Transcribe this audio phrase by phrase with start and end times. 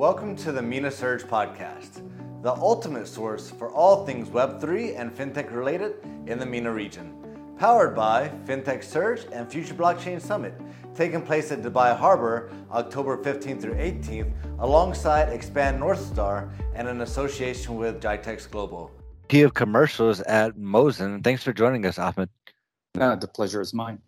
[0.00, 2.00] Welcome to the MENA Surge podcast,
[2.42, 7.12] the ultimate source for all things Web3 and FinTech related in the MENA region.
[7.58, 10.54] Powered by FinTech Surge and Future Blockchain Summit,
[10.94, 17.76] taking place at Dubai Harbor October 15th through 18th, alongside Expand Northstar and in association
[17.76, 18.90] with GITEX Global.
[19.28, 21.22] Key of commercials at Mozn.
[21.22, 22.30] Thanks for joining us, Ahmad.
[22.94, 23.98] No, the pleasure is mine.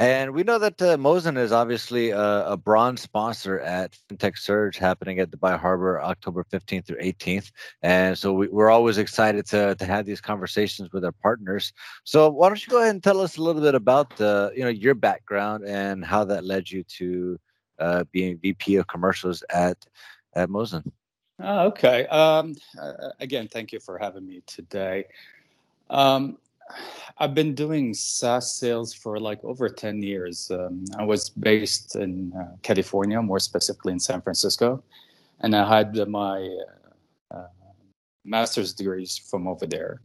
[0.00, 4.78] And we know that uh, Mozn is obviously a, a, bronze sponsor at FinTech Surge
[4.78, 7.50] happening at Dubai Harbor October 15th through 18th.
[7.82, 11.74] And so we, are always excited to, to have these conversations with our partners.
[12.04, 14.70] So why don't you go ahead and tell us a little bit about you know,
[14.70, 17.38] your background and how that led you to
[17.78, 19.84] uh, being VP of commercials at,
[20.34, 20.90] at Mozn?
[21.40, 22.06] Oh, okay.
[22.06, 25.04] Um, uh, again, thank you for having me today.
[25.90, 26.38] Um,
[27.18, 30.50] I've been doing SaaS sales for like over 10 years.
[30.50, 34.82] Um, I was based in uh, California, more specifically in San Francisco,
[35.40, 36.38] and I had my
[37.30, 37.46] uh, uh,
[38.24, 40.00] master's degrees from over there.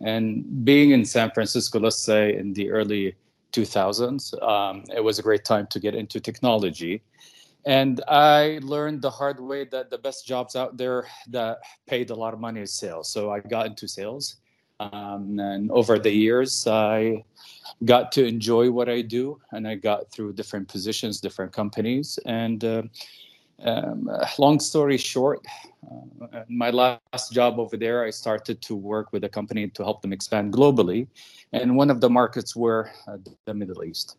[0.00, 3.14] And being in San Francisco, let's say in the early
[3.52, 7.02] 2000s, um, it was a great time to get into technology.
[7.66, 12.14] And I learned the hard way that the best jobs out there that paid a
[12.14, 13.10] lot of money is sales.
[13.10, 14.36] So I got into sales
[14.80, 17.24] um, and over the years, I
[17.84, 22.18] got to enjoy what I do, and I got through different positions, different companies.
[22.26, 22.82] And uh,
[23.62, 25.40] um, long story short,
[25.90, 30.02] uh, my last job over there, I started to work with a company to help
[30.02, 31.06] them expand globally.
[31.52, 34.16] And one of the markets were uh, the Middle East.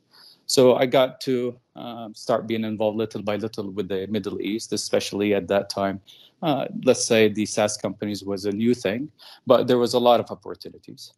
[0.48, 4.74] So I got to um, start being involved little by little with the Middle East,
[4.74, 6.02] especially at that time.
[6.46, 9.10] Uh, let's say the SaaS companies was a new thing,
[9.48, 11.12] but there was a lot of opportunities.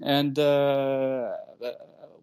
[0.00, 1.32] And uh,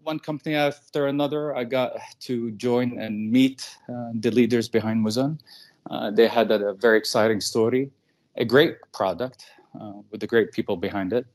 [0.03, 5.39] one company after another, I got to join and meet uh, the leaders behind Mozn.
[5.91, 7.91] Uh, they had a, a, very exciting story,
[8.37, 9.45] a great product
[9.77, 11.25] uh, with the great people behind it.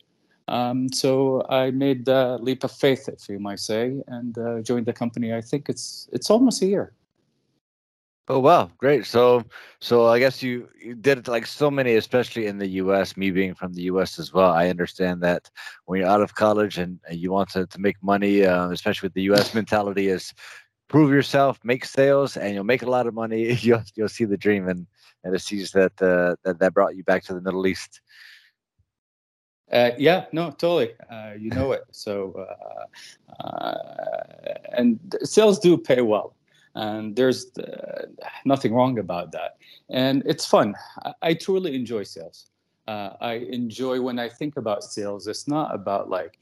[0.48, 4.86] Um, so I made the leap of faith, if you might say, and uh, joined
[4.86, 5.34] the company.
[5.34, 6.94] I think it's it's almost a year.
[8.28, 9.04] Oh wow, great!
[9.04, 9.44] So
[9.80, 13.16] so I guess you you did it like so many, especially in the U.S.
[13.16, 14.18] Me being from the U.S.
[14.18, 15.50] as well, I understand that
[15.86, 19.14] when you're out of college and, you want to, to make money, uh, especially with
[19.14, 19.54] the U.S.
[19.54, 20.32] mentality, is
[20.88, 23.54] prove yourself, make sales, and you'll make a lot of money.
[23.60, 24.86] You'll you'll see the dream, and
[25.24, 28.00] and it sees that uh, that that brought you back to the Middle East.
[29.72, 30.90] Uh, yeah, no, totally.
[31.10, 31.82] Uh, you know it.
[31.92, 36.36] So, uh, uh and sales do pay well,
[36.74, 37.50] and there's
[38.44, 39.56] nothing wrong about that.
[39.90, 40.74] And it's fun.
[41.04, 42.46] I, I truly enjoy sales.
[42.88, 45.28] Uh, I enjoy when I think about sales.
[45.28, 46.38] It's not about like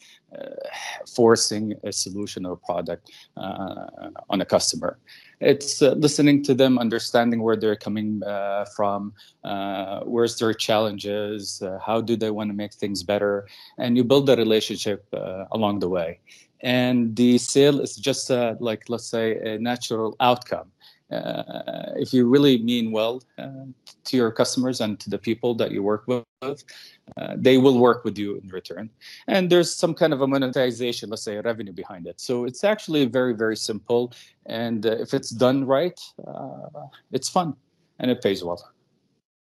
[1.15, 4.99] forcing a solution or product on a customer
[5.41, 11.63] it's uh, listening to them, understanding where they're coming uh, from, uh, where's their challenges,
[11.63, 13.47] uh, how do they want to make things better,
[13.79, 16.21] and you build a relationship uh, along the way.
[16.61, 20.71] And the sale is just uh, like, let's say, a natural outcome.
[21.11, 23.67] Uh, if you really mean well uh,
[24.05, 28.05] to your customers and to the people that you work with, uh, they will work
[28.05, 28.89] with you in return.
[29.27, 32.21] And there's some kind of a monetization, let's say revenue behind it.
[32.21, 34.13] So it's actually very, very simple.
[34.47, 37.57] And uh, if it's done right, uh, it's fun
[37.99, 38.73] and it pays well.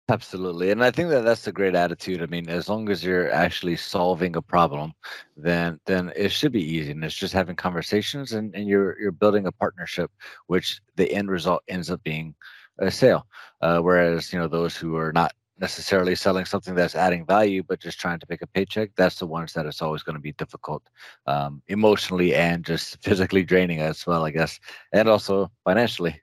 [0.09, 0.71] Absolutely.
[0.71, 2.23] And I think that that's a great attitude.
[2.23, 4.93] I mean, as long as you're actually solving a problem,
[5.37, 6.93] then then it should be easy.
[6.93, 10.13] And it's just having conversations and, and you're you're building a partnership,
[10.47, 12.37] which the end result ends up being
[12.79, 13.27] a sale.
[13.61, 17.81] Uh, whereas, you know, those who are not necessarily selling something that's adding value, but
[17.81, 20.33] just trying to make a paycheck, that's the ones that it's always going to be
[20.33, 20.83] difficult
[21.27, 24.61] um, emotionally and just physically draining as well, I guess,
[24.93, 26.21] and also financially.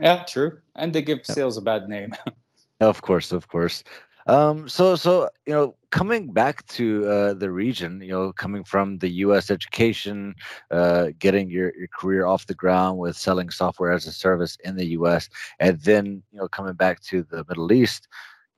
[0.00, 0.58] Yeah, true.
[0.76, 1.26] And they give yep.
[1.26, 2.12] sales a bad name.
[2.80, 3.84] Of course, of course.
[4.26, 8.98] Um, so, so you know, coming back to uh, the region, you know, coming from
[8.98, 9.50] the U.S.
[9.50, 10.34] education,
[10.70, 14.76] uh, getting your your career off the ground with selling software as a service in
[14.76, 18.08] the U.S., and then you know, coming back to the Middle East.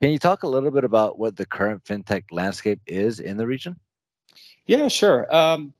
[0.01, 3.47] Can you talk a little bit about what the current fintech landscape is in the
[3.47, 3.79] region?
[4.65, 5.33] Yeah, sure.
[5.33, 5.73] Um,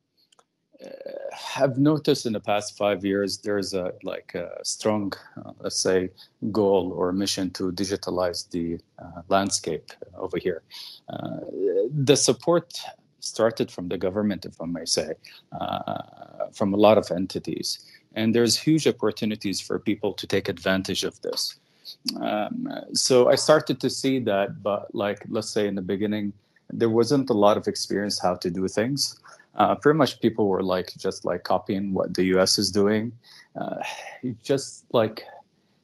[1.33, 6.09] have noticed in the past five years there's a like a strong, uh, let's say,
[6.51, 10.61] goal or mission to digitalize the uh, landscape over here.
[11.09, 11.39] Uh,
[11.93, 12.73] the support
[13.19, 15.13] started from the government, if I may say,
[15.59, 16.01] uh,
[16.53, 17.79] from a lot of entities,
[18.15, 21.55] and there's huge opportunities for people to take advantage of this.
[22.19, 26.33] Um, so I started to see that, but like let's say in the beginning,
[26.69, 29.19] there wasn't a lot of experience how to do things
[29.55, 33.11] uh, pretty much people were like just like copying what the us is doing.
[33.59, 33.77] Uh,
[34.43, 35.25] just like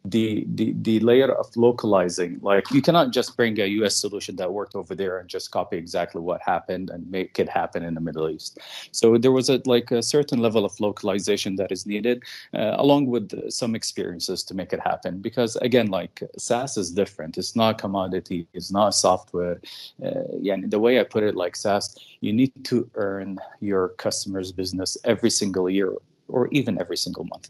[0.05, 4.51] the, the the layer of localizing like you cannot just bring a us solution that
[4.53, 8.01] worked over there and just copy exactly what happened and make it happen in the
[8.01, 8.59] middle east.
[8.91, 12.23] So there was a like a certain level of localization that is needed
[12.53, 15.19] uh, along with some experiences to make it happen.
[15.19, 17.37] Because again like saas is different.
[17.37, 18.47] It's not commodity.
[18.53, 19.59] It's not software.
[20.03, 24.51] Uh, yeah the way i put it like saas you need to earn your customers
[24.51, 25.93] business every single year
[26.27, 27.49] or even every single month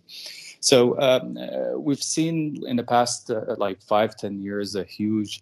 [0.60, 5.42] so um, uh, we've seen in the past uh, like five, ten years a huge,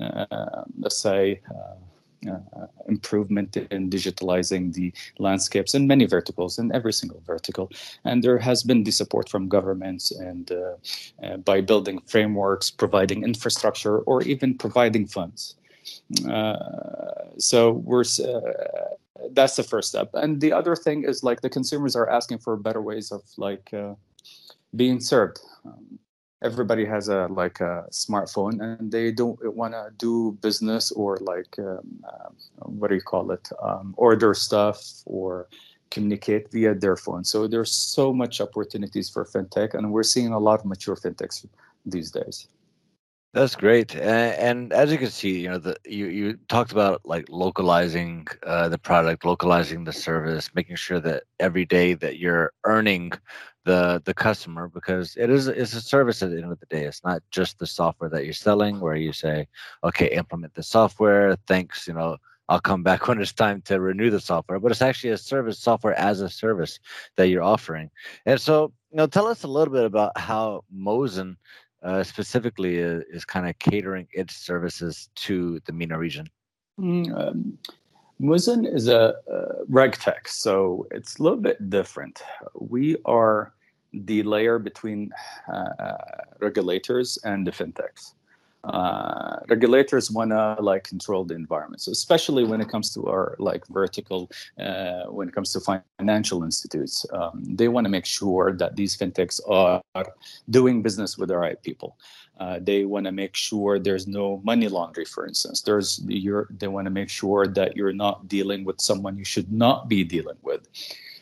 [0.00, 6.92] uh, let's say, uh, uh, improvement in digitalizing the landscapes in many verticals, in every
[6.92, 7.70] single vertical.
[8.04, 13.98] And there has been the support from governments and uh, by building frameworks, providing infrastructure,
[13.98, 15.56] or even providing funds.
[17.36, 18.04] so we're
[19.32, 22.56] that's the first step and the other thing is like the consumers are asking for
[22.56, 23.94] better ways of like uh,
[24.76, 25.40] being served.
[25.64, 25.98] Um,
[26.42, 31.58] everybody has a like a smartphone, and they don't want to do business or like
[31.58, 32.30] um, uh,
[32.64, 33.48] what do you call it?
[33.62, 35.48] Um, order stuff or
[35.90, 37.24] communicate via their phone.
[37.24, 41.46] So there's so much opportunities for fintech, and we're seeing a lot of mature fintechs
[41.86, 42.48] these days.
[43.32, 47.00] That's great, and, and, as you can see, you know, the you you talked about
[47.04, 52.52] like localizing uh, the product, localizing the service, making sure that every day that you're
[52.62, 53.10] earning
[53.64, 56.84] the the customer because it is it's a service at the end of the day.
[56.84, 59.48] It's not just the software that you're selling, where you say,
[59.82, 61.36] okay, implement the software.
[61.46, 62.16] Thanks, you know.
[62.50, 65.58] I'll come back when it's time to renew the software, but it's actually a service
[65.58, 66.78] software as a service
[67.16, 67.90] that you're offering.
[68.26, 71.36] And so, you know, tell us a little bit about how Mozn
[71.82, 76.26] uh, specifically is, uh, is kind of catering its services to the MENA region?
[76.80, 77.58] Mm, um,
[78.24, 79.14] Mozn is a,
[79.70, 82.22] regtech, so it's a little bit different.
[82.58, 83.52] We are
[83.92, 85.10] the layer between
[85.52, 85.96] uh,
[86.40, 88.14] regulators and the fintechs
[88.64, 91.82] uh, regulators want to like control the environment.
[91.82, 95.60] So especially when it comes to our like vertical uh, when it comes to
[95.98, 99.82] financial institutes um, they want to make sure that these fintechs are
[100.50, 101.96] doing business with the right people.
[102.40, 105.62] Uh, they want to make sure there's no money laundering for instance.
[105.62, 109.52] There's you're, they want to make sure that you're not dealing with someone you should
[109.52, 110.66] not be dealing with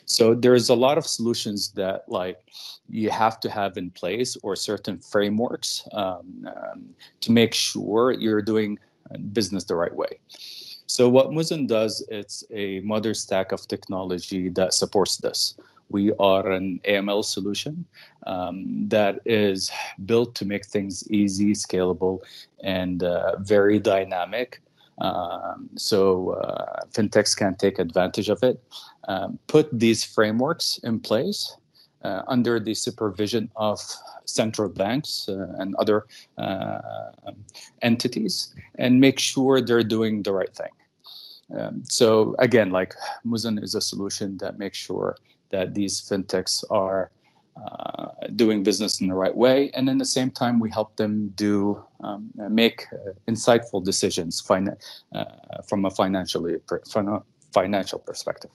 [0.04, 2.38] so there's a lot of solutions that like
[2.88, 6.84] you have to have in place or certain frameworks um, um,
[7.20, 8.78] to make sure you're doing
[9.32, 10.19] business the right way.
[10.87, 15.54] So what Mozn does, it's a modern stack of technology that supports this.
[15.88, 17.84] We are an AML solution
[18.26, 19.70] um, that is
[20.06, 22.20] built to make things easy, scalable,
[22.62, 24.62] and uh, very dynamic.
[24.98, 28.62] Um, so uh, fintechs can take advantage of it.
[29.08, 31.56] Um, put these frameworks in place
[32.04, 33.80] uh, under the supervision of
[34.26, 36.06] central banks uh, and other
[36.38, 36.80] uh,
[37.82, 40.70] entities, and make sure they're doing the right thing.
[41.56, 42.94] Um, so again, like
[43.26, 45.16] Mozn is a solution that makes sure
[45.50, 47.10] that these fintechs are
[47.56, 51.28] uh, doing business in the right way, and at the same time, we help them
[51.34, 54.76] do um, make uh, insightful decisions fin-
[55.14, 55.25] uh,
[55.69, 56.56] from a financially
[56.90, 57.22] from a
[57.52, 58.50] financial perspective.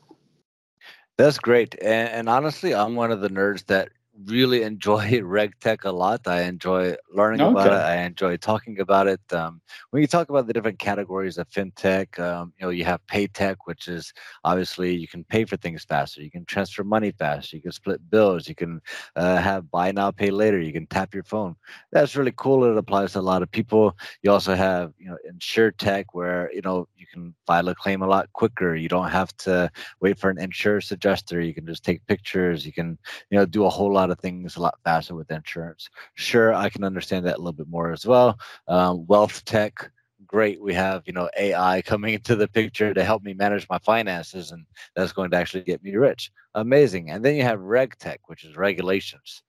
[1.18, 3.90] That's great, and, and honestly, I'm one of the nerds that
[4.26, 6.28] really enjoy RegTech a lot.
[6.28, 7.52] I enjoy learning okay.
[7.52, 7.86] about it.
[7.86, 9.22] I enjoy talking about it.
[9.32, 9.62] Um,
[9.92, 13.58] when you talk about the different categories of fintech, um, you know, you have PayTech,
[13.66, 14.14] which is
[14.44, 16.22] obviously you can pay for things faster.
[16.22, 17.56] You can transfer money faster.
[17.56, 18.48] You can split bills.
[18.48, 18.82] You can
[19.16, 20.60] uh, have buy now, pay later.
[20.60, 21.56] You can tap your phone.
[21.92, 22.64] That's really cool.
[22.66, 23.98] It applies to a lot of people.
[24.24, 28.02] You also have, you know, insure tech, where you know you can file a claim
[28.02, 28.76] a lot quicker.
[28.76, 31.42] You don't have to wait for an insurance adjuster.
[31.42, 32.66] You can just take pictures.
[32.66, 32.98] You can,
[33.30, 35.90] you know, do a whole lot lot of things a lot faster with insurance.
[36.16, 38.40] Sure, I can understand that a little bit more as well.
[38.68, 39.92] Um, wealth tech,
[40.26, 40.62] great.
[40.62, 44.52] We have you know AI coming into the picture to help me manage my finances,
[44.52, 46.32] and that's going to actually get me rich.
[46.56, 47.12] Amazing.
[47.12, 49.44] And then you have reg tech, which is regulations.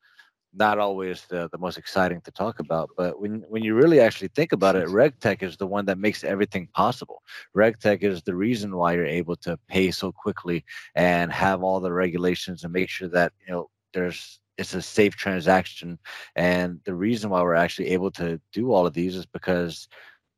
[0.55, 4.29] Not always the, the most exciting to talk about, but when when you really actually
[4.29, 7.23] think about it, RegTech is the one that makes everything possible.
[7.55, 11.93] RegTech is the reason why you're able to pay so quickly and have all the
[11.93, 15.99] regulations and make sure that you know there's it's a safe transaction.
[16.37, 19.89] And the reason why we're actually able to do all of these is because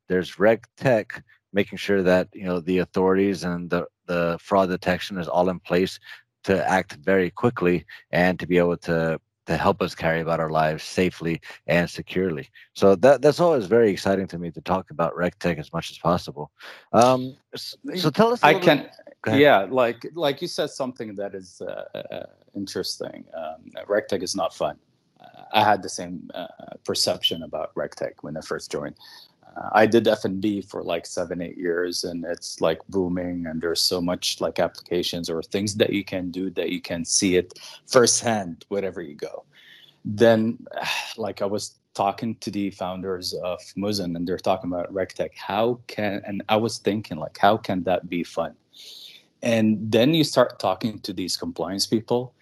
[0.07, 1.23] there's reg tech
[1.53, 5.59] making sure that you know the authorities and the, the fraud detection is all in
[5.59, 5.99] place
[6.43, 10.49] to act very quickly and to be able to to help us carry about our
[10.49, 12.49] lives safely and securely.
[12.73, 15.97] So that that's always very exciting to me to talk about RegTech as much as
[15.97, 16.51] possible.
[16.93, 18.39] Um, so tell us.
[18.43, 18.89] I can.
[19.27, 22.25] Yeah, like like you said something that is uh, uh,
[22.55, 23.23] interesting.
[23.35, 24.77] Um, RegTech is not fun.
[25.19, 26.47] Uh, I had the same uh,
[26.83, 28.95] perception about RegTech when I first joined.
[29.55, 33.45] Uh, I did F&B for like seven, eight years, and it's like booming.
[33.47, 37.05] And there's so much like applications or things that you can do that you can
[37.05, 39.43] see it firsthand wherever you go.
[40.05, 40.65] Then,
[41.17, 45.35] like I was talking to the founders of Mozn, and they're talking about RegTech.
[45.35, 48.55] How can and I was thinking like, how can that be fun?
[49.43, 52.33] And then you start talking to these compliance people,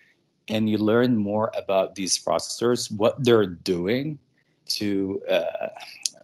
[0.48, 4.20] and you learn more about these fraudsters, what they're doing
[4.68, 5.70] to uh,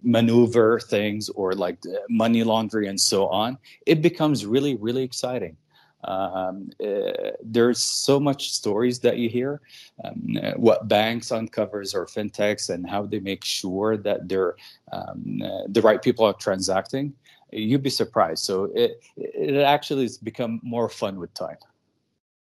[0.01, 1.79] maneuver things or like
[2.09, 5.57] money laundering and so on, it becomes really, really exciting.
[6.03, 9.61] Um, uh, there's so much stories that you hear,
[10.03, 14.55] um, uh, what banks uncovers or fintechs and how they make sure that they're
[14.91, 17.13] um, uh, the right people are transacting.
[17.55, 18.43] You'd be surprised.
[18.43, 21.57] So it it actually has become more fun with time.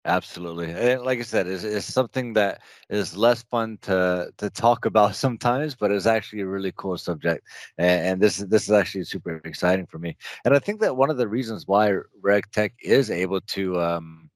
[0.07, 0.73] Absolutely.
[0.73, 5.15] And like I said, it's, it's something that is less fun to to talk about
[5.25, 7.47] sometimes, but it's actually a really cool subject.
[7.77, 10.17] And, and this is this is actually super exciting for me.
[10.45, 11.93] And I think that one of the reasons why
[12.23, 14.30] RegTech is able to um,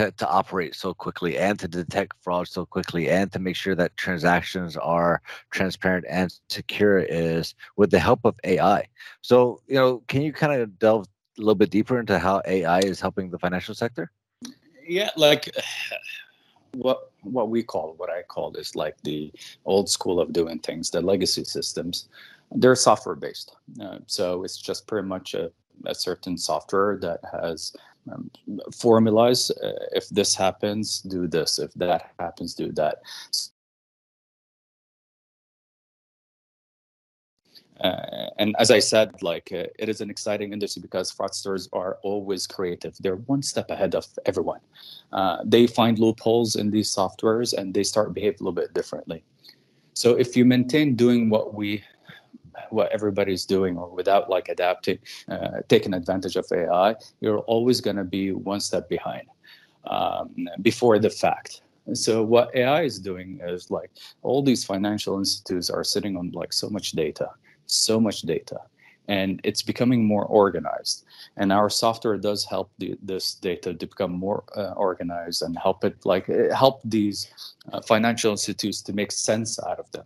[0.00, 3.74] to, to operate so quickly and to detect fraud so quickly and to make sure
[3.74, 8.86] that transactions are transparent and secure is with the help of AI.
[9.22, 11.06] So, you know, can you kind of delve
[11.38, 14.10] a little bit deeper into how AI is helping the financial sector?
[14.90, 15.48] yeah like
[16.72, 19.32] what what we call what i call is like the
[19.64, 22.08] old school of doing things the legacy systems
[22.56, 25.50] they're software based uh, so it's just pretty much a,
[25.86, 27.72] a certain software that has
[28.12, 28.30] um,
[28.72, 33.02] formulas uh, if this happens do this if that happens do that
[37.80, 41.98] Uh, and as I said, like uh, it is an exciting industry because fraudsters are
[42.02, 42.94] always creative.
[43.00, 44.60] They're one step ahead of everyone.
[45.12, 49.24] Uh, they find loopholes in these softwares and they start behave a little bit differently.
[49.94, 51.82] So if you maintain doing what we,
[52.70, 57.96] what everybody's doing, or without like adapting, uh, taking advantage of AI, you're always going
[57.96, 59.26] to be one step behind
[59.84, 61.62] um, before the fact.
[61.94, 63.90] So what AI is doing is like
[64.22, 67.30] all these financial institutes are sitting on like so much data
[67.70, 68.58] so much data
[69.08, 71.04] and it's becoming more organized
[71.36, 75.84] and our software does help the, this data to become more uh, organized and help
[75.84, 77.32] it like help these
[77.72, 80.04] uh, financial institutes to make sense out of them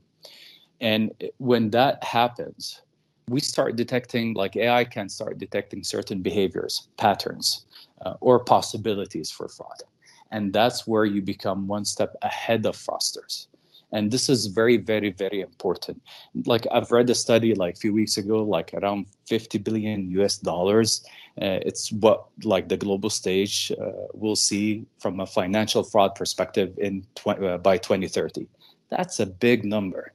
[0.84, 2.82] and when that happens
[3.28, 7.64] we start detecting like ai can start detecting certain behaviors patterns
[8.04, 9.82] uh, or possibilities for fraud.
[10.30, 13.46] And that's where you become one step ahead of fraudsters.
[13.92, 16.02] And this is very very very important.
[16.44, 20.38] Like i've read a study like a few weeks ago like around 50 billion us
[20.38, 21.04] dollars.
[21.40, 26.76] Uh, it's what like the global stage uh, will see from a financial fraud perspective
[26.78, 28.46] in tw- uh, by 2030
[28.90, 30.12] that's a big number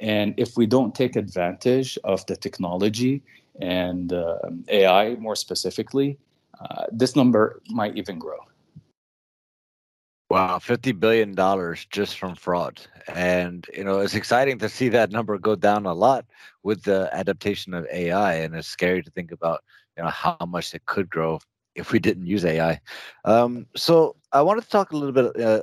[0.00, 3.22] and if we don't take advantage of the technology
[3.60, 4.38] and uh,
[4.68, 6.18] ai more specifically
[6.60, 8.38] uh, this number might even grow
[10.30, 15.10] Wow, fifty billion dollars just from fraud, and you know it's exciting to see that
[15.10, 16.24] number go down a lot
[16.62, 19.64] with the adaptation of AI, and it's scary to think about
[19.96, 21.40] you know how much it could grow
[21.74, 22.80] if we didn't use AI.
[23.24, 25.62] Um, so I wanted to talk a little bit uh,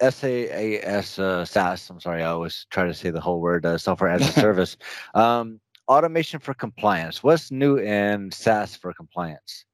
[0.00, 1.90] SaaS, uh, SaaS.
[1.90, 4.76] I'm sorry, I always try to say the whole word uh, software as a service.
[5.14, 7.22] Um, automation for compliance.
[7.22, 9.64] What's new in SaaS for compliance?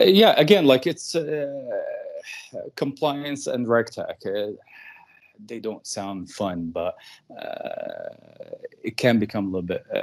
[0.00, 1.46] Uh, yeah, again, like it's uh,
[2.76, 4.26] compliance and regtech.
[4.26, 4.52] Uh,
[5.44, 6.96] they don't sound fun, but
[7.38, 8.08] uh,
[8.82, 9.84] it can become a little bit.
[9.94, 10.00] Uh,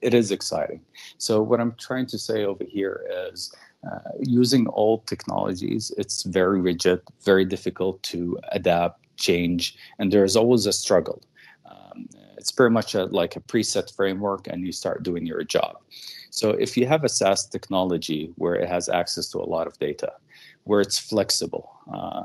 [0.00, 0.80] it is exciting.
[1.18, 3.54] So what I'm trying to say over here is.
[3.90, 10.66] Uh, using old technologies, it's very rigid, very difficult to adapt, change, and there's always
[10.66, 11.20] a struggle.
[11.66, 15.78] Um, it's pretty much a, like a preset framework, and you start doing your job.
[16.30, 19.78] So if you have a SaaS technology where it has access to a lot of
[19.78, 20.12] data,
[20.64, 22.24] where it's flexible, uh,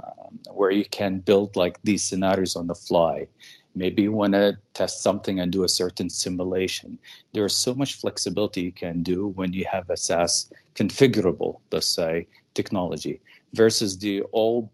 [0.54, 3.28] where you can build like these scenarios on the fly,
[3.77, 6.98] maybe you want to test something and do a certain simulation.
[7.34, 12.27] There's so much flexibility you can do when you have a SaaS configurable, let's say,
[12.53, 13.22] technology
[13.53, 14.69] versus the old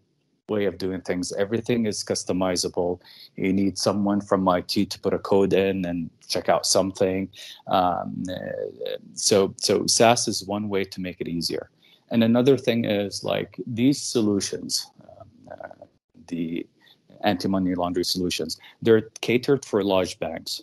[0.49, 1.31] way of doing things.
[1.33, 2.99] Everything is customizable.
[3.35, 7.29] You need someone from IT to put a code in and check out something.
[7.67, 8.25] Um,
[9.13, 11.69] so, so SaaS is one way to make it easier.
[12.09, 15.85] And another thing is like these solutions, um, uh,
[16.27, 16.67] the
[17.23, 20.61] anti-money laundering solutions, they're catered for large banks.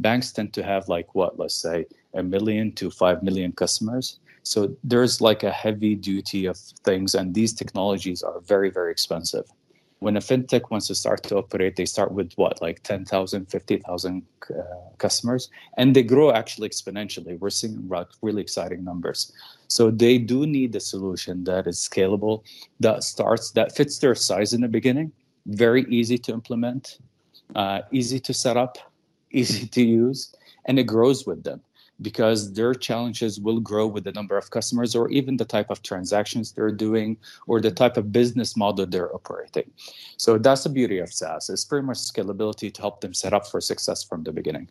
[0.00, 4.76] Banks tend to have like what, let's say, a million to five million customers so
[4.84, 9.46] there's like a heavy duty of things, and these technologies are very, very expensive.
[10.00, 14.22] when a fintech wants to start to operate, they start with what, like 10,000, 50,000
[14.50, 14.62] uh,
[14.98, 17.38] customers, and they grow actually exponentially.
[17.38, 17.88] We're seeing
[18.20, 19.32] really exciting numbers.
[19.68, 22.42] So they do need a solution that is scalable,
[22.80, 25.10] that starts, that fits their size in the beginning,
[25.46, 26.98] very easy to implement,
[27.54, 28.78] uh, easy to set up,
[29.30, 30.34] easy to use,
[30.66, 31.60] and it grows with them
[32.02, 35.82] because their challenges will grow with the number of customers or even the type of
[35.82, 39.70] transactions they're doing or the type of business model they're operating.
[40.16, 41.50] So that's the beauty of SaaS.
[41.50, 44.68] It's pretty much scalability to help them set up for success from the beginning.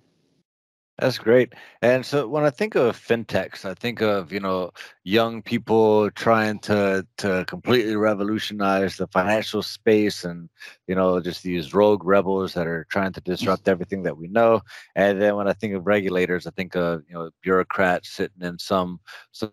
[0.99, 1.53] That's great.
[1.81, 4.71] And so when I think of fintechs, I think of, you know,
[5.03, 10.49] young people trying to to completely revolutionize the financial space and,
[10.87, 13.23] you know, just these rogue rebels that are trying to mm.
[13.23, 14.61] disrupt everything that we know.
[14.95, 18.59] And then when I think of regulators, I think of, you know, bureaucrats sitting in
[18.59, 18.99] some
[19.31, 19.51] some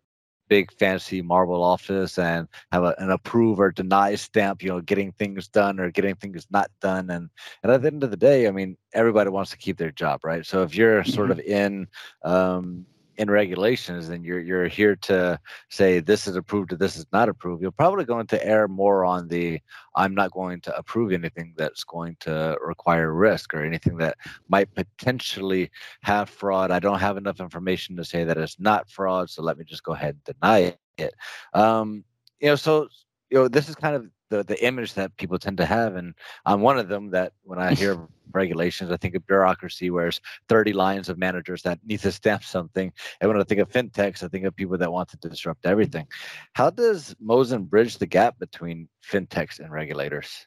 [0.50, 5.12] big fancy marble office and have a, an approve or deny stamp, you know, getting
[5.12, 7.09] things done or getting things not done.
[7.09, 7.30] And
[7.62, 10.21] and at the end of the day, I mean, everybody wants to keep their job,
[10.25, 10.45] right?
[10.45, 11.40] So if you're sort mm-hmm.
[11.40, 11.88] of in
[12.25, 12.85] um,
[13.20, 17.28] in regulations and you're you're here to say this is approved or this is not
[17.28, 19.60] approved, you're probably going to err more on the
[19.94, 24.16] I'm not going to approve anything that's going to require risk or anything that
[24.48, 26.70] might potentially have fraud.
[26.70, 29.84] I don't have enough information to say that it's not fraud, so let me just
[29.84, 31.14] go ahead and deny it.
[31.52, 32.04] Um,
[32.40, 32.88] you know, so
[33.28, 36.14] you know, this is kind of the the image that people tend to have, and
[36.46, 37.99] I'm one of them that when I hear
[38.32, 42.44] regulations, I think of bureaucracy, where there's 30 lines of managers that need to stamp
[42.44, 45.66] something, and when I think of fintechs, I think of people that want to disrupt
[45.66, 46.06] everything.
[46.54, 50.46] How does Mozn bridge the gap between fintechs and regulators?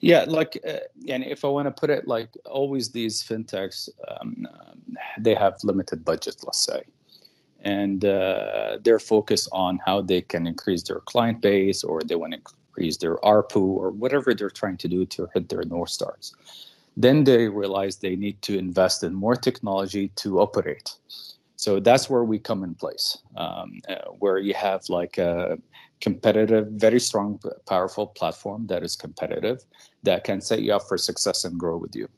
[0.00, 4.46] Yeah, like, uh, and if I want to put it like, always these fintechs, um,
[5.18, 6.82] they have limited budget, let's say
[7.64, 12.34] and uh, they're focused on how they can increase their client base or they want
[12.34, 12.40] to
[12.74, 16.34] increase their ARPU or whatever they're trying to do to hit their North Stars.
[16.96, 20.94] Then they realize they need to invest in more technology to operate.
[21.56, 25.58] So that's where we come in place, um, uh, where you have like a
[26.00, 29.64] competitive, very strong, powerful platform that is competitive,
[30.02, 32.08] that can set you up for success and grow with you.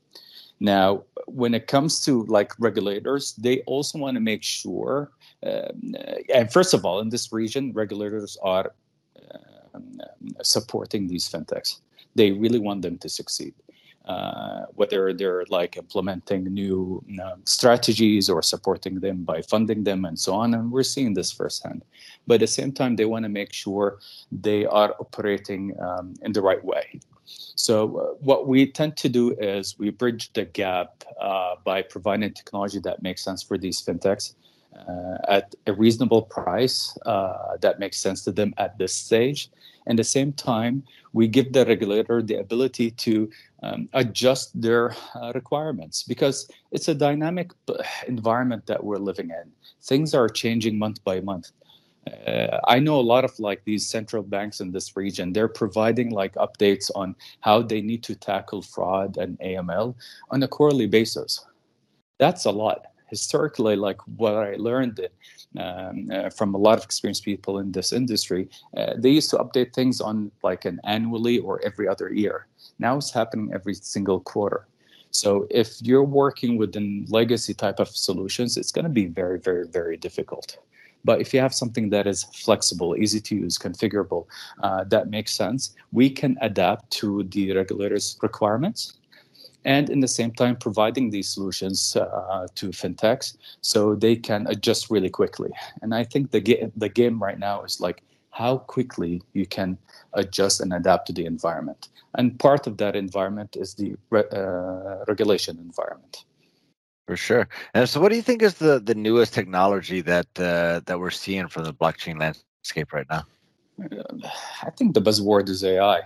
[0.59, 5.11] Now, when it comes to like regulators, they also want to make sure,
[5.43, 5.95] um,
[6.35, 8.73] and first of all, in this region, regulators are
[9.35, 9.56] um,
[10.43, 11.81] supporting these fintechs.
[12.15, 13.55] They really want them to succeed.
[14.07, 20.17] Uh, whether they're like implementing new um, strategies or supporting them by funding them and
[20.17, 20.55] so on.
[20.55, 21.85] And we're seeing this firsthand.
[22.25, 23.99] But at the same time, they want to make sure
[24.31, 27.01] they are operating um, in the right way.
[27.57, 32.33] So, uh, what we tend to do is we bridge the gap uh, by providing
[32.33, 34.35] technology that makes sense for these fintechs
[34.77, 39.51] uh, at a reasonable price uh, that makes sense to them at this stage.
[39.87, 43.31] And at the same time, we give the regulator the ability to
[43.63, 47.53] um, adjust their uh, requirements because it's a dynamic
[48.07, 49.53] environment that we're living in.
[49.83, 51.53] Things are changing month by month.
[52.27, 55.33] Uh, I know a lot of like these central banks in this region.
[55.33, 59.95] They're providing like updates on how they need to tackle fraud and AML
[60.31, 61.45] on a quarterly basis.
[62.19, 65.01] That's a lot historically, like what I learned
[65.59, 69.39] um, uh, from a lot of experienced people in this industry, uh, they used to
[69.39, 72.47] update things on like an annually or every other year.
[72.79, 74.67] Now it's happening every single quarter.
[75.11, 79.67] So if you're working within legacy type of solutions, it's going to be very, very,
[79.67, 80.59] very difficult.
[81.05, 84.27] But if you have something that is flexible, easy to use, configurable,
[84.63, 88.99] uh, that makes sense, we can adapt to the regulators' requirements
[89.67, 94.91] and in the same time providing these solutions uh, to fintechs so they can adjust
[94.91, 95.51] really quickly.
[95.83, 99.77] And I think the ga- the game right now is like how quickly you can
[100.13, 101.89] adjust and adapt to the environment.
[102.15, 106.25] And part of that environment is the re- uh, regulation environment.
[107.07, 107.49] For sure.
[107.75, 111.11] And so, what do you think is the the newest technology that uh, that we're
[111.11, 113.27] seeing from the blockchain landscape right now?
[114.63, 116.03] I think the buzzword is AI.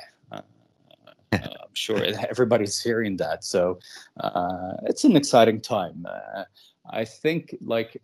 [1.40, 3.44] Uh, I'm sure everybody's hearing that.
[3.44, 3.78] So
[4.18, 6.04] uh, it's an exciting time.
[6.08, 6.42] Uh,
[6.90, 7.96] I think like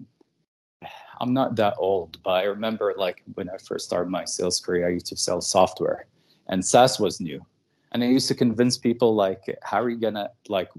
[1.20, 4.86] I'm not that old, but I remember like when I first started my sales career,
[4.86, 6.06] I used to sell software,
[6.48, 7.44] and SaaS was new,
[7.92, 10.70] and I used to convince people like, how are you gonna like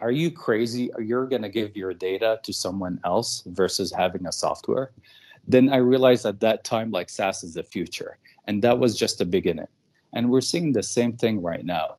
[0.00, 0.90] are you crazy?
[0.98, 4.90] You're going to give your data to someone else versus having a software.
[5.46, 8.18] Then I realized at that time, like SaaS is the future.
[8.46, 9.68] And that was just the beginning.
[10.14, 11.96] And we're seeing the same thing right now.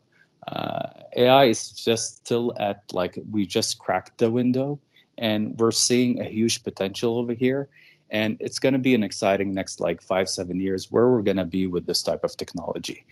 [0.48, 4.80] Uh, AI is just still at like we just cracked the window,
[5.18, 7.70] and we're seeing a huge potential over here.
[8.12, 11.38] and it's going to be an exciting next like five seven years where we're going
[11.38, 13.06] to be with this type of technology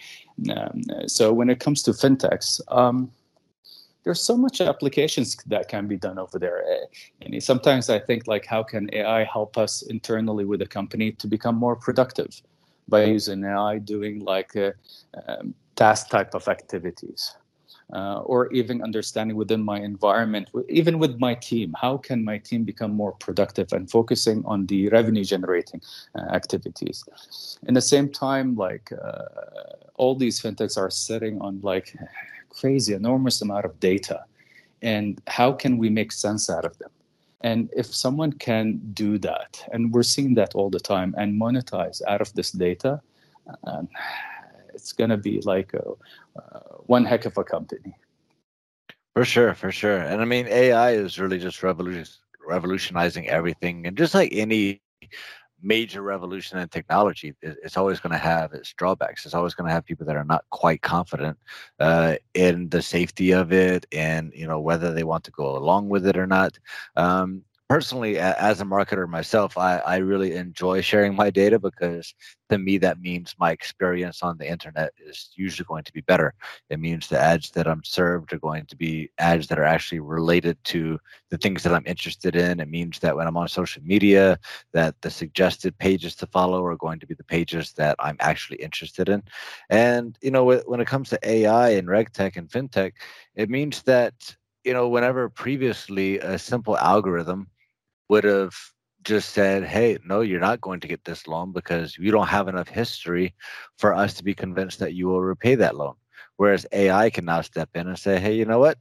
[0.55, 3.11] um, so when it comes to fintechs um,
[4.03, 6.63] there's so much applications that can be done over there
[7.21, 11.27] and sometimes i think like how can ai help us internally with a company to
[11.27, 12.41] become more productive
[12.87, 14.71] by using ai doing like uh,
[15.27, 17.35] um, task type of activities
[17.91, 22.63] uh, or even understanding within my environment, even with my team, how can my team
[22.63, 25.81] become more productive and focusing on the revenue generating
[26.17, 27.03] uh, activities?
[27.67, 29.25] In the same time, like uh,
[29.95, 31.95] all these fintechs are sitting on like
[32.49, 34.23] crazy, enormous amount of data,
[34.81, 36.89] and how can we make sense out of them?
[37.43, 42.01] And if someone can do that, and we're seeing that all the time, and monetize
[42.07, 43.01] out of this data,
[43.65, 43.89] um,
[44.73, 45.83] it's going to be like a,
[46.39, 47.95] uh, one heck of a company.
[49.13, 49.99] For sure, for sure.
[49.99, 52.15] And I mean, AI is really just revolution,
[52.47, 53.85] revolutionizing everything.
[53.85, 54.81] And just like any
[55.63, 59.25] major revolution in technology, it's always going to have its drawbacks.
[59.25, 61.37] It's always going to have people that are not quite confident
[61.79, 65.89] uh, in the safety of it, and you know whether they want to go along
[65.89, 66.59] with it or not.
[66.95, 67.43] Um,
[67.73, 72.13] personally as a marketer myself I, I really enjoy sharing my data because
[72.51, 76.35] to me that means my experience on the internet is usually going to be better.
[76.69, 80.01] It means the ads that i'm served are going to be ads that are actually
[80.01, 80.99] related to
[81.31, 82.59] the things that i'm interested in.
[82.59, 84.37] It means that when i'm on social media
[84.73, 88.57] that the suggested pages to follow are going to be the pages that i'm actually
[88.57, 89.23] interested in.
[89.71, 92.91] And you know when it comes to ai and regtech and fintech
[93.33, 94.13] it means that
[94.63, 97.47] you know whenever previously a simple algorithm
[98.13, 98.53] would have
[99.01, 102.47] just said, hey, no, you're not going to get this loan because you don't have
[102.47, 103.33] enough history
[103.79, 105.95] for us to be convinced that you will repay that loan.
[106.37, 108.77] Whereas AI can now step in and say, hey, you know what?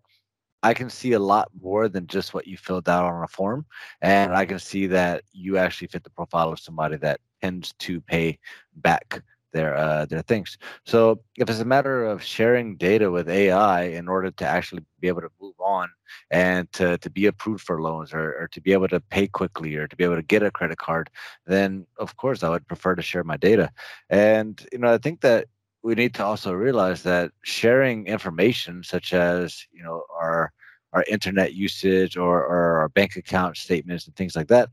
[0.62, 3.64] I can see a lot more than just what you filled out on a form.
[4.02, 8.02] And I can see that you actually fit the profile of somebody that tends to
[8.02, 8.38] pay
[8.76, 10.58] back their uh, their things.
[10.84, 15.08] So if it's a matter of sharing data with AI in order to actually be
[15.08, 15.88] able to move on
[16.30, 19.76] and to, to be approved for loans or, or to be able to pay quickly
[19.76, 21.10] or to be able to get a credit card,
[21.46, 23.70] then of course I would prefer to share my data.
[24.10, 25.46] And you know I think that
[25.82, 30.52] we need to also realize that sharing information such as you know our
[30.92, 34.68] our internet usage or, or our bank account statements and things like that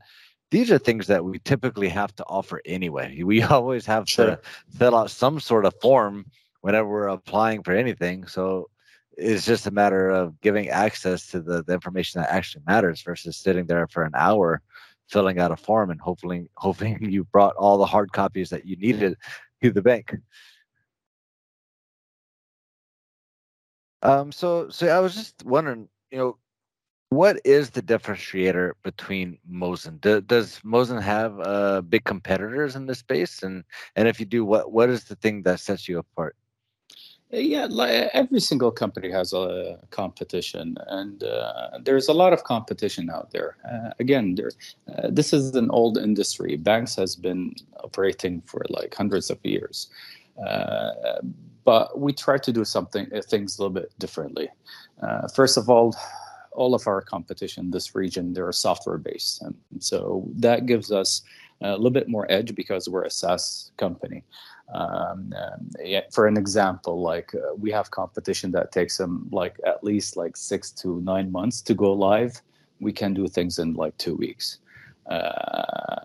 [0.50, 3.22] these are things that we typically have to offer anyway.
[3.30, 4.26] We always have sure.
[4.26, 4.40] to
[4.76, 6.26] fill out some sort of form
[6.60, 8.26] whenever we're applying for anything.
[8.26, 8.68] So
[9.16, 13.36] it's just a matter of giving access to the, the information that actually matters versus
[13.36, 14.62] sitting there for an hour
[15.08, 18.76] filling out a form and hopefully hoping you brought all the hard copies that you
[18.76, 19.16] needed
[19.62, 20.14] to the bank.
[24.02, 26.38] Um, so so I was just wondering, you know,
[27.10, 30.00] what is the differentiator between Mozn?
[30.00, 33.42] Do, does Mozn have uh, big competitors in this space?
[33.42, 33.64] And
[33.96, 36.36] and if you do, what what is the thing that sets you apart?
[37.32, 43.08] Yeah, like every single company has a competition, and uh, there's a lot of competition
[43.08, 43.56] out there.
[43.70, 44.50] Uh, again, there,
[44.88, 46.56] uh, this is an old industry.
[46.56, 49.90] Banks has been operating for like hundreds of years,
[50.44, 51.20] uh,
[51.64, 54.48] but we try to do something uh, things a little bit differently.
[55.00, 55.94] Uh, first of all,
[56.52, 61.22] all of our competition in this region they're software based and so that gives us
[61.62, 64.24] a little bit more edge because we're a SaaS company.
[64.72, 65.32] Um,
[65.82, 70.16] yeah, for an example, like uh, we have competition that takes them like at least
[70.16, 72.40] like six to nine months to go live.
[72.80, 74.58] We can do things in like two weeks.
[75.06, 76.04] Uh,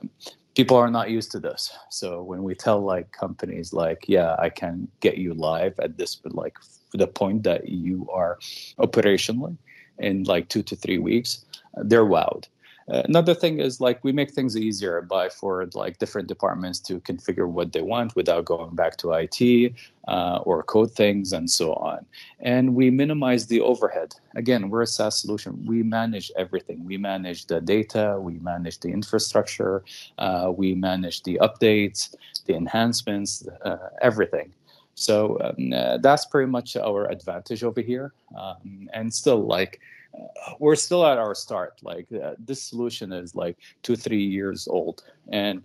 [0.55, 4.49] people are not used to this, so when we tell like companies like, yeah, I
[4.49, 6.57] can get you live at this, but like
[6.93, 8.39] the point that you are
[8.79, 9.57] operationally,
[9.99, 12.47] in like two to three weeks, they're wowed.
[12.87, 16.99] Uh, another thing is like we make things easier by for like different departments to
[16.99, 19.73] configure what they want without going back to IT
[20.07, 22.05] uh, or code things and so on.
[22.41, 24.13] And we minimize the overhead.
[24.35, 25.65] Again, we're a SaaS solution.
[25.65, 26.85] We manage everything.
[26.85, 28.17] We manage the data.
[28.19, 29.83] We manage the infrastructure.
[30.19, 32.13] Uh, we manage the updates,
[32.45, 34.53] the enhancements, uh, everything.
[34.95, 38.13] So um, uh, that's pretty much our advantage over here.
[38.35, 39.81] Um, and still, like,
[40.17, 41.73] uh, we're still at our start.
[41.83, 45.61] Like, uh, this solution is like two, three years old, and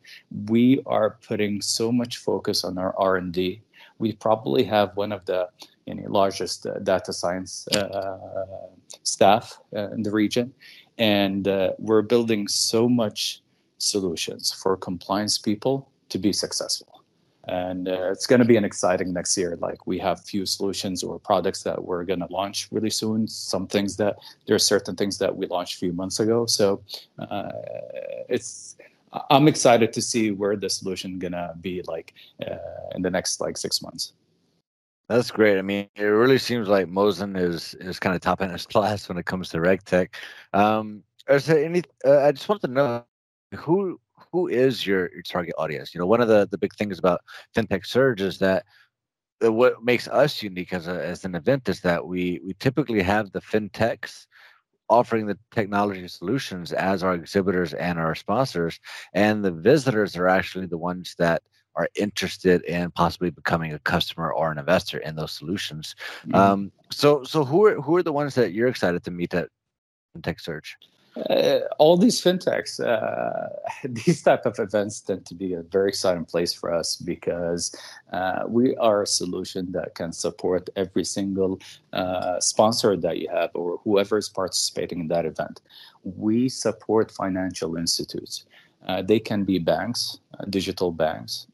[0.47, 3.63] we are putting so much focus on our R and D.
[3.99, 5.49] We probably have one of the
[5.87, 8.19] you know, largest uh, data science uh,
[9.05, 10.53] staff uh, in the region,
[10.99, 11.47] and
[11.79, 13.43] we're building so much
[13.79, 16.90] solutions for compliance people to be successful
[17.51, 21.03] and uh, it's going to be an exciting next year like we have few solutions
[21.03, 24.95] or products that we're going to launch really soon some things that there are certain
[24.95, 26.81] things that we launched a few months ago so
[27.19, 27.51] uh,
[28.29, 28.77] it's
[29.31, 32.15] I'm excited to see where the solution gonna be like
[32.47, 32.57] uh,
[32.95, 34.13] in the next like six months.
[35.09, 35.59] That's great.
[35.59, 39.09] I mean, it really seems like Mozn is is kind of top in his class
[39.09, 40.15] when it comes to RegTech.
[40.53, 41.83] Um, is there any?
[42.05, 43.05] Uh, I just want to know
[43.57, 44.01] who
[44.33, 45.95] who is your, your target audience?
[45.95, 47.21] You know, one of the the big things about
[47.57, 48.65] FinTech Surge is that
[49.41, 53.33] what makes us unique as a as an event is that we we typically have
[53.33, 54.27] the fintechs
[54.89, 58.81] offering the technology solutions as our exhibitors and our sponsors
[59.15, 61.43] and the visitors are actually the ones that
[61.77, 65.95] are interested in possibly becoming a customer or an investor in those solutions.
[66.23, 66.35] Mm-hmm.
[66.35, 69.49] Um, so, so who are who are the ones that you're excited to meet at
[70.17, 70.77] FinTech Surge?
[71.29, 73.49] Uh, all these fintechs, uh,
[73.85, 77.75] these type of events tend to be a very exciting place for us because
[78.13, 81.61] uh, we are a solution that can support every single
[81.93, 85.61] uh, sponsor that you have or whoever is participating in that event.
[86.05, 88.47] We support financial institutes.
[88.87, 91.47] Uh, they can be banks, uh, digital banks,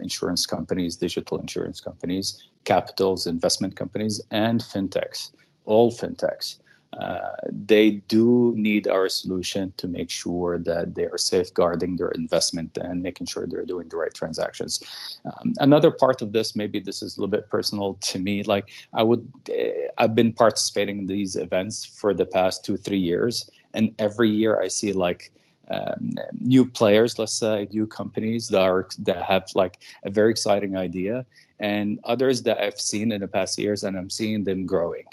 [0.00, 5.30] insurance companies, digital insurance companies, capitals, investment companies, and fintechs,
[5.64, 6.58] all fintechs.
[7.00, 12.76] Uh, they do need our solution to make sure that they are safeguarding their investment
[12.78, 14.80] and making sure they're doing the right transactions.
[15.24, 18.42] Um, another part of this, maybe this is a little bit personal to me.
[18.44, 22.98] Like I would, uh, I've been participating in these events for the past two, three
[22.98, 25.32] years, and every year I see like
[25.70, 30.76] um, new players, let's say, new companies that are that have like a very exciting
[30.76, 31.26] idea,
[31.58, 35.04] and others that I've seen in the past years, and I'm seeing them growing.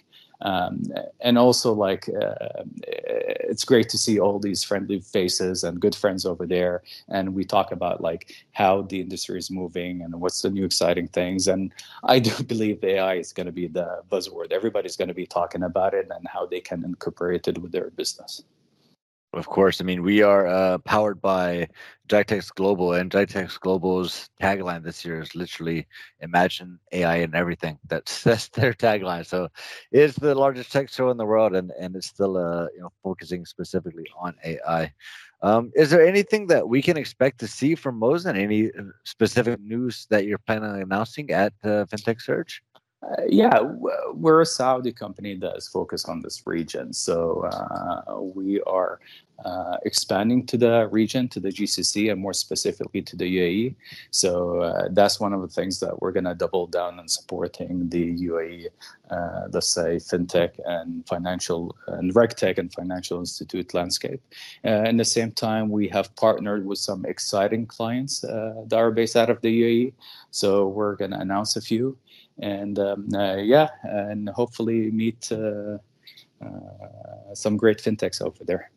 [0.44, 0.84] Um,
[1.22, 2.64] and also, like, uh,
[3.54, 6.84] it's great to see all these friendly faces and good friends over there.
[7.10, 11.08] And we talk about like how the industry is moving and what's the new exciting
[11.10, 11.48] things.
[11.48, 11.72] And
[12.04, 14.52] I do believe AI is going to be the buzzword.
[14.52, 17.92] Everybody's going to be talking about it and how they can incorporate it with their
[17.92, 18.44] business.
[19.34, 19.82] Of course.
[19.82, 21.68] I mean, we are uh, powered by
[22.08, 25.88] GITEX Global, and GITEX Global's tagline this year is literally
[26.20, 29.26] "Imagine AI and everything." That's that's their tagline.
[29.26, 29.50] So,
[29.92, 32.92] it's the largest tech show in the world, and and it's still uh you know
[33.02, 34.94] focusing specifically on AI.
[35.42, 38.38] Um, is there anything that we can expect to see from Mozn?
[38.38, 42.62] Any uh, specific news that you're planning on announcing at uh, FinTech Surge?
[43.04, 43.60] Uh, yeah,
[44.14, 46.94] we're a Saudi company that is focused on this region.
[46.94, 49.00] So uh, we are
[49.44, 53.76] uh, expanding to the region, to the GCC, and more specifically to the UAE.
[54.12, 57.90] So uh, that's one of the things that we're going to double down on supporting
[57.90, 58.68] the UAE,
[59.10, 64.22] uh, let's say, fintech and financial and regtech and financial institute landscape.
[64.64, 69.18] Uh, at the same time, we have partnered with some exciting clients that are based
[69.18, 69.94] out of the UAE.
[70.32, 71.98] So we're going to announce a few
[72.40, 75.78] and um, uh, yeah, and hopefully meet uh,
[76.44, 78.70] uh, some great fintechs over there.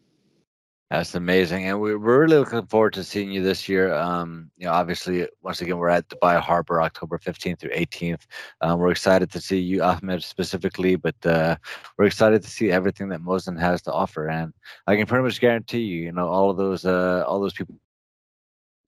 [0.89, 3.93] That's amazing, and we're really looking forward to seeing you this year.
[3.93, 8.25] Um, you know, obviously, once again, we're at Dubai Harbor, October fifteenth through eighteenth.
[8.61, 11.57] Um, we're excited to see you, Ahmad, specifically, but uh,
[11.99, 14.29] we're excited to see everything that Mozn has to offer.
[14.29, 14.53] And
[14.87, 17.75] I can pretty much guarantee you, you know, all of those, uh, all those people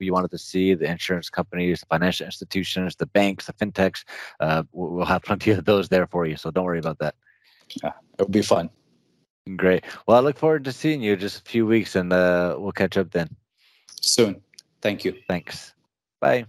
[0.06, 4.04] you wanted to see the insurance companies, the financial institutions, the banks, the fintechs.
[4.40, 6.36] Uh, we'll have plenty of those there for you.
[6.36, 7.14] So don't worry about that.
[7.82, 8.70] Yeah, it'll be fun.
[9.56, 9.84] Great.
[10.06, 12.96] Well, I look forward to seeing you just a few weeks and uh, we'll catch
[12.96, 13.34] up then.
[14.00, 14.42] Soon.
[14.82, 15.16] Thank you.
[15.28, 15.74] Thanks.
[16.20, 16.46] Bye.